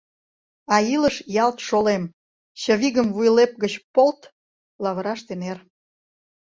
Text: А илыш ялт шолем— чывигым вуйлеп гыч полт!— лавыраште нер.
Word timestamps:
А 0.73 0.75
илыш 0.93 1.15
ялт 1.43 1.57
шолем— 1.67 2.03
чывигым 2.61 3.07
вуйлеп 3.15 3.51
гыч 3.63 3.73
полт!— 3.93 4.19
лавыраште 4.83 5.33
нер. 5.41 5.57